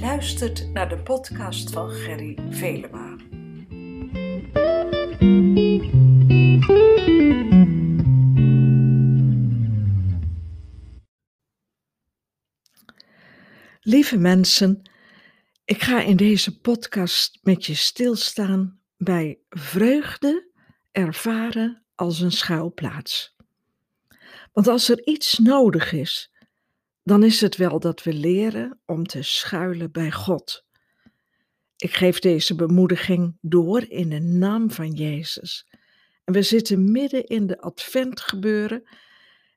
[0.00, 3.16] luistert naar de podcast van Gerry Velema.
[13.80, 14.90] Lieve mensen,
[15.64, 20.50] ik ga in deze podcast met je stilstaan bij vreugde
[20.92, 23.36] ervaren als een schuilplaats.
[24.52, 26.32] Want als er iets nodig is,
[27.10, 30.64] dan is het wel dat we leren om te schuilen bij God.
[31.76, 35.66] Ik geef deze bemoediging door in de naam van Jezus.
[36.24, 38.88] En we zitten midden in de adventgebeuren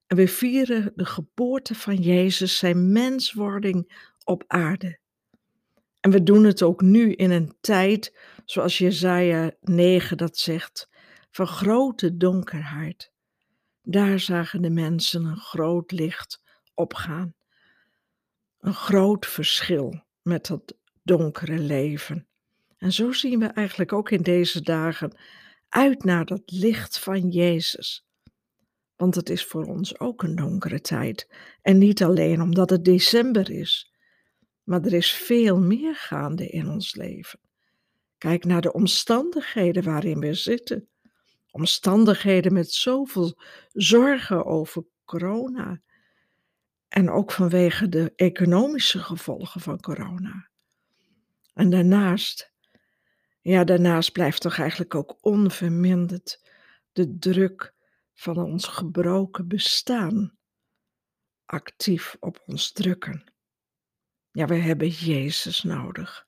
[0.08, 5.00] en we vieren de geboorte van Jezus, zijn menswording op aarde.
[6.00, 10.90] En we doen het ook nu in een tijd, zoals Jezaja 9 dat zegt,
[11.32, 13.12] van grote donkerheid.
[13.82, 16.42] Daar zagen de mensen een groot licht
[16.74, 17.34] opgaan.
[18.64, 22.28] Een groot verschil met dat donkere leven.
[22.78, 25.18] En zo zien we eigenlijk ook in deze dagen
[25.70, 28.06] uit naar dat licht van Jezus.
[28.96, 31.28] Want het is voor ons ook een donkere tijd.
[31.62, 33.94] En niet alleen omdat het december is,
[34.64, 37.40] maar er is veel meer gaande in ons leven.
[38.18, 40.88] Kijk naar de omstandigheden waarin we zitten.
[41.52, 43.40] Omstandigheden met zoveel
[43.72, 45.82] zorgen over corona.
[46.94, 50.50] En ook vanwege de economische gevolgen van corona.
[51.54, 52.54] En daarnaast,
[53.42, 56.42] ja, daarnaast blijft toch eigenlijk ook onverminderd
[56.92, 57.74] de druk
[58.14, 60.38] van ons gebroken bestaan
[61.46, 63.34] actief op ons drukken.
[64.32, 66.28] Ja, we hebben Jezus nodig.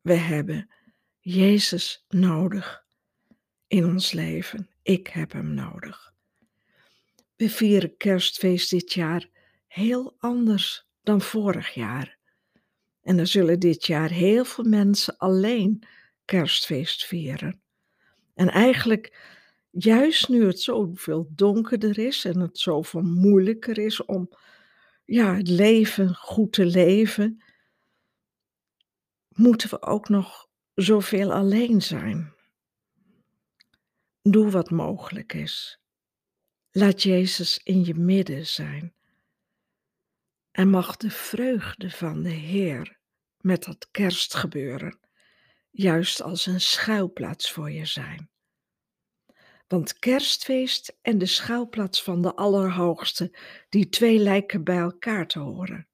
[0.00, 0.70] We hebben
[1.18, 2.84] Jezus nodig
[3.66, 4.70] in ons leven.
[4.82, 6.12] Ik heb Hem nodig.
[7.36, 9.38] We vieren kerstfeest dit jaar
[9.70, 12.18] heel anders dan vorig jaar.
[13.02, 15.86] En er zullen dit jaar heel veel mensen alleen
[16.24, 17.62] kerstfeest vieren.
[18.34, 19.18] En eigenlijk,
[19.70, 24.30] juist nu het zoveel donkerder is en het zoveel moeilijker is om
[25.04, 27.42] ja, het leven goed te leven,
[29.28, 32.34] moeten we ook nog zoveel alleen zijn.
[34.22, 35.80] Doe wat mogelijk is.
[36.70, 38.94] Laat Jezus in je midden zijn.
[40.50, 42.98] En mag de vreugde van de Heer
[43.40, 44.98] met dat kerstgebeuren
[45.70, 48.30] juist als een schuilplaats voor je zijn.
[49.68, 53.36] Want kerstfeest en de schuilplaats van de Allerhoogste,
[53.68, 55.88] die twee lijken bij elkaar te horen.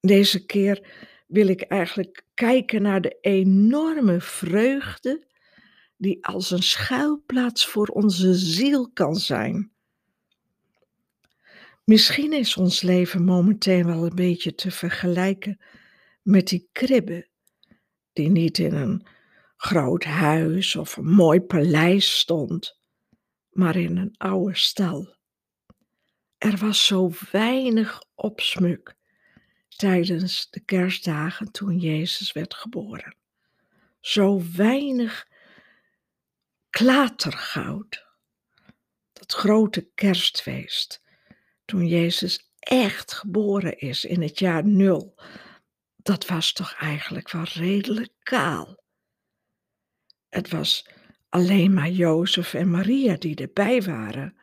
[0.00, 0.88] Deze keer
[1.26, 5.26] wil ik eigenlijk kijken naar de enorme vreugde
[5.96, 9.73] die als een schuilplaats voor onze ziel kan zijn.
[11.84, 15.60] Misschien is ons leven momenteel wel een beetje te vergelijken
[16.22, 17.28] met die kribben,
[18.12, 19.06] die niet in een
[19.56, 22.78] groot huis of een mooi paleis stond,
[23.50, 25.16] maar in een oude stal.
[26.38, 28.94] Er was zo weinig opsmuk
[29.68, 33.16] tijdens de kerstdagen toen Jezus werd geboren.
[34.00, 35.28] Zo weinig
[36.70, 38.06] klatergoud.
[39.12, 41.03] Dat grote kerstfeest,
[41.64, 45.14] toen Jezus echt geboren is in het jaar nul,
[45.96, 48.82] dat was toch eigenlijk wel redelijk kaal.
[50.28, 50.88] Het was
[51.28, 54.36] alleen maar Jozef en Maria die erbij waren.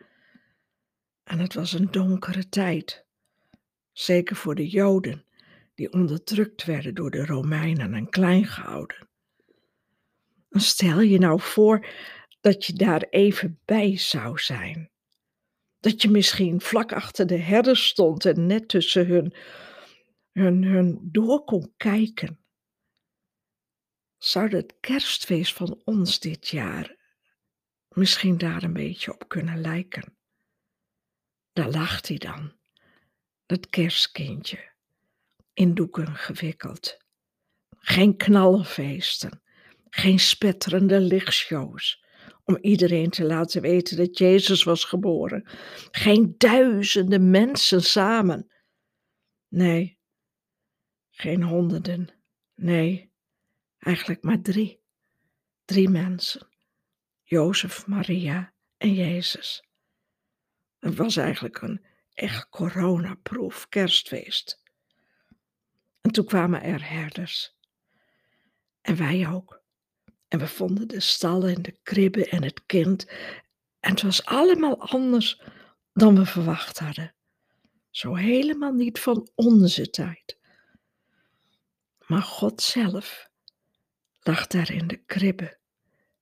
[1.23, 3.05] En het was een donkere tijd,
[3.91, 5.25] zeker voor de Joden,
[5.75, 9.09] die onderdrukt werden door de Romeinen en klein gehouden.
[10.49, 11.87] stel je nou voor
[12.41, 14.91] dat je daar even bij zou zijn.
[15.81, 19.33] Dat je misschien vlak achter de herders stond en net tussen hun,
[20.31, 22.39] hun, hun door kon kijken.
[24.17, 26.95] Zou het kerstfeest van ons dit jaar
[27.89, 30.15] misschien daar een beetje op kunnen lijken?
[31.53, 32.53] Daar lacht hij dan,
[33.45, 34.71] dat kerstkindje,
[35.53, 36.97] in doeken gewikkeld.
[37.69, 39.41] Geen knallenfeesten,
[39.89, 42.00] geen spetterende lichtshows,
[42.51, 45.49] om iedereen te laten weten dat Jezus was geboren.
[45.91, 48.51] Geen duizenden mensen samen.
[49.47, 49.99] Nee,
[51.09, 52.09] geen honderden.
[52.55, 53.11] Nee,
[53.79, 54.81] eigenlijk maar drie.
[55.65, 56.47] Drie mensen.
[57.23, 59.67] Jozef, Maria en Jezus.
[60.79, 64.61] Het was eigenlijk een echt coronaproof kerstfeest.
[66.01, 67.55] En toen kwamen er herders.
[68.81, 69.60] En wij ook.
[70.31, 73.05] En we vonden de stallen en de kribben en het kind.
[73.79, 75.41] En het was allemaal anders
[75.93, 77.13] dan we verwacht hadden.
[77.89, 80.37] Zo helemaal niet van onze tijd.
[82.05, 83.29] Maar God zelf
[84.19, 85.57] lag daar in de kribbe,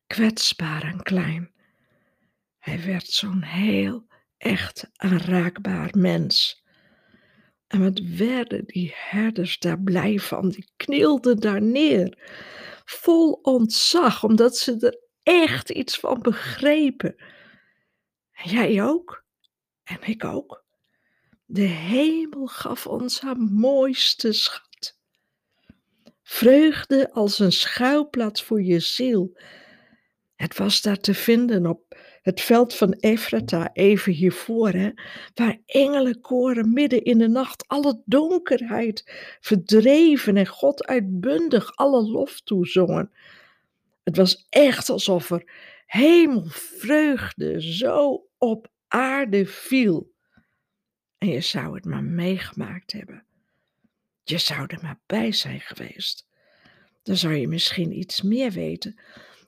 [0.08, 1.52] kwetsbaar en klein.
[2.60, 4.08] Hij werd zo'n heel
[4.38, 6.64] echt aanraakbaar mens.
[7.68, 10.50] En wat werden die herders daar blij van?
[10.50, 12.18] Die knielden daar neer,
[12.90, 17.16] vol ontzag, omdat ze er echt iets van begrepen.
[18.32, 19.24] En jij ook?
[19.84, 20.64] En ik ook.
[21.46, 24.98] De hemel gaf ons haar mooiste schat.
[26.24, 29.38] Vreugde als een schuilplaats voor je ziel.
[30.36, 31.98] Het was daar te vinden op
[32.30, 34.90] het veld van Ephrata, even hiervoor, hè,
[35.34, 43.12] waar engelenkoren midden in de nacht alle donkerheid verdreven en God uitbundig alle lof toezongen.
[44.04, 45.44] Het was echt alsof er
[45.86, 50.12] hemelvreugde zo op aarde viel.
[51.18, 53.24] En je zou het maar meegemaakt hebben.
[54.24, 56.28] Je zou er maar bij zijn geweest.
[57.04, 59.00] Dan zou je misschien iets meer weten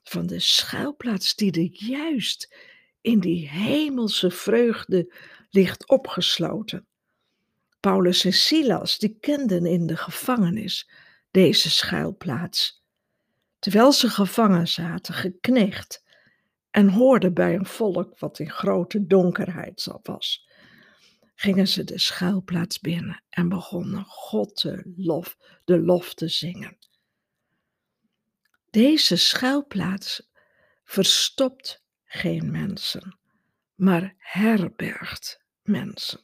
[0.02, 2.54] van de schuilplaats die er juist
[3.02, 5.14] in die hemelse vreugde
[5.50, 6.86] ligt opgesloten.
[7.80, 10.90] Paulus en Silas, die kenden in de gevangenis
[11.30, 12.84] deze schuilplaats.
[13.58, 16.04] Terwijl ze gevangen zaten, geknecht,
[16.70, 20.48] en hoorden bij een volk wat in grote donkerheid was,
[21.34, 26.78] gingen ze de schuilplaats binnen en begonnen God te lof, de lof te zingen.
[28.70, 30.30] Deze schuilplaats
[30.84, 31.81] verstopt
[32.12, 33.18] geen mensen,
[33.74, 36.20] maar herbergt mensen.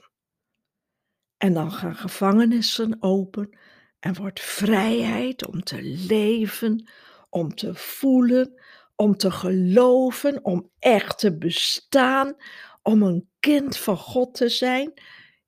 [1.36, 3.58] En dan gaan gevangenissen open
[4.00, 6.90] en wordt vrijheid om te leven,
[7.30, 8.60] om te voelen,
[8.96, 12.36] om te geloven, om echt te bestaan,
[12.82, 14.92] om een kind van God te zijn,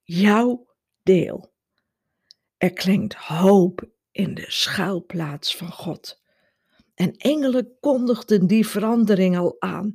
[0.02, 0.66] jouw
[1.02, 1.52] deel.
[2.56, 6.22] Er klinkt hoop in de schuilplaats van God.
[6.94, 9.94] En engelen kondigden die verandering al aan.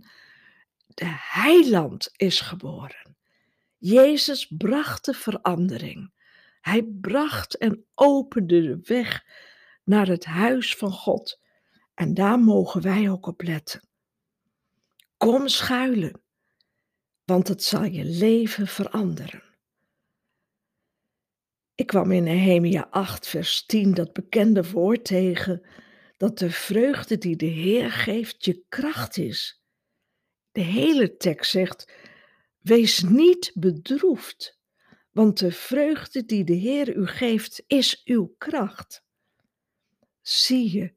[0.96, 3.18] De heiland is geboren.
[3.78, 6.14] Jezus bracht de verandering.
[6.62, 9.26] Hij bracht en opende de weg
[9.84, 11.42] naar het huis van God.
[11.94, 13.88] En daar mogen wij ook op letten.
[15.18, 16.22] Kom schuilen,
[17.24, 19.44] want het zal je leven veranderen.
[21.76, 25.66] Ik kwam in Nehemia 8, vers 10 dat bekende woord tegen
[26.18, 29.65] dat de vreugde die de Heer geeft je kracht is.
[30.56, 31.92] De hele tekst zegt:
[32.60, 34.58] Wees niet bedroefd,
[35.12, 39.04] want de vreugde die de Heer u geeft is uw kracht.
[40.22, 40.94] Zie je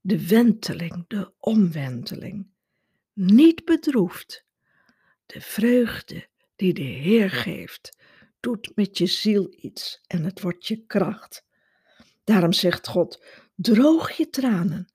[0.00, 2.46] de wenteling, de omwenteling.
[3.12, 4.44] Niet bedroefd.
[5.26, 7.96] De vreugde die de Heer geeft,
[8.40, 11.44] doet met je ziel iets en het wordt je kracht.
[12.24, 13.24] Daarom zegt God:
[13.54, 14.92] droog je tranen,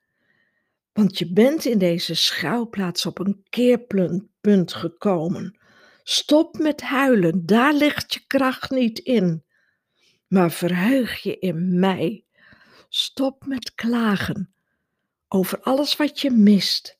[0.95, 5.59] want je bent in deze schouwplaats op een keerpunt gekomen.
[6.03, 9.43] Stop met huilen, daar ligt je kracht niet in,
[10.27, 12.25] maar verheug je in mij.
[12.89, 14.53] Stop met klagen
[15.27, 16.99] over alles wat je mist,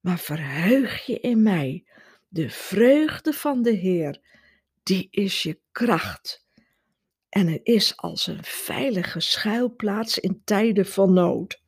[0.00, 1.86] maar verheug je in mij.
[2.28, 4.20] De vreugde van de Heer,
[4.82, 6.46] die is je kracht
[7.28, 11.66] en het is als een veilige schuilplaats in tijden van nood.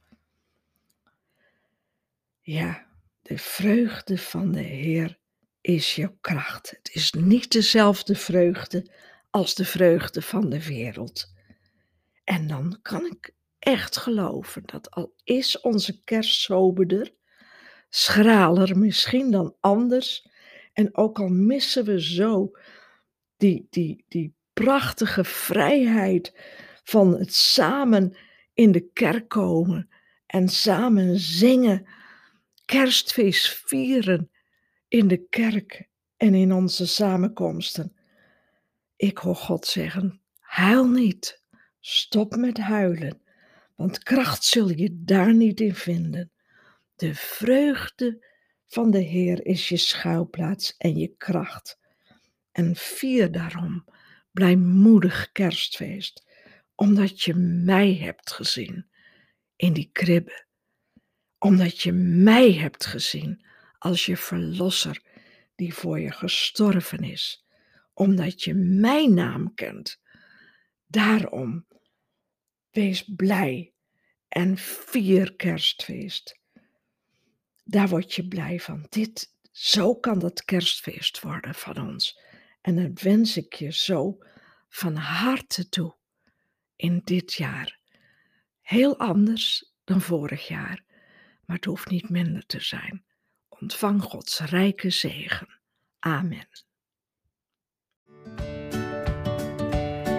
[2.51, 2.87] Ja,
[3.23, 5.19] de vreugde van de Heer
[5.61, 6.71] is jouw kracht.
[6.71, 8.91] Het is niet dezelfde vreugde
[9.31, 11.35] als de vreugde van de wereld.
[12.25, 17.15] En dan kan ik echt geloven dat al is onze kerst soberder,
[17.89, 20.29] schraler misschien dan anders,
[20.73, 22.51] en ook al missen we zo
[23.37, 26.35] die, die, die prachtige vrijheid
[26.83, 28.17] van het samen
[28.55, 29.89] in de kerk komen
[30.27, 31.99] en samen zingen,
[32.71, 34.31] kerstfeest vieren
[34.89, 37.97] in de kerk en in onze samenkomsten.
[38.97, 41.43] Ik hoor God zeggen: huil niet,
[41.81, 43.23] stop met huilen,
[43.77, 46.33] want kracht zul je daar niet in vinden.
[46.97, 48.27] De vreugde
[48.67, 51.79] van de Heer is je schuilplaats en je kracht.
[52.53, 53.85] En vier daarom
[54.33, 56.25] blijmoedig kerstfeest,
[56.75, 57.35] omdat je
[57.65, 58.87] mij hebt gezien
[59.57, 60.49] in die kribbe,
[61.41, 63.45] omdat je mij hebt gezien
[63.79, 65.03] als je verlosser
[65.55, 67.47] die voor je gestorven is,
[67.95, 70.01] omdat je mijn naam kent.
[70.87, 71.67] Daarom
[72.71, 73.73] wees blij
[74.29, 76.39] en vier kerstfeest.
[77.65, 78.87] Daar word je blij van.
[78.89, 82.21] Dit, zo kan dat kerstfeest worden van ons.
[82.61, 84.19] En dat wens ik je zo
[84.69, 85.97] van harte toe
[86.77, 87.79] in dit jaar.
[88.61, 90.85] Heel anders dan vorig jaar,
[91.51, 93.05] maar het hoeft niet minder te zijn.
[93.49, 95.49] Ontvang Gods rijke zegen.
[95.99, 96.49] Amen.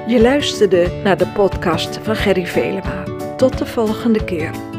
[0.08, 3.04] Je luisterde naar de podcast van Gerry Velema.
[3.36, 4.71] Tot de volgende keer.